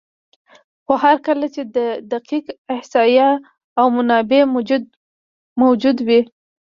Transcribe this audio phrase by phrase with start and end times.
[0.85, 1.61] خو هر کله چې
[2.13, 3.29] دقیق احصایه
[3.79, 4.41] او منابع
[5.61, 6.19] موجود وي،